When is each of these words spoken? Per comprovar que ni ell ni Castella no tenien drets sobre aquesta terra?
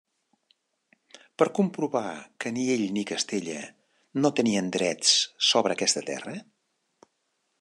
Per 1.41 1.47
comprovar 1.59 2.13
que 2.45 2.53
ni 2.55 2.63
ell 2.77 2.85
ni 2.95 3.03
Castella 3.13 3.59
no 4.23 4.33
tenien 4.41 4.73
drets 4.79 5.15
sobre 5.51 5.77
aquesta 5.79 6.07
terra? 6.11 6.37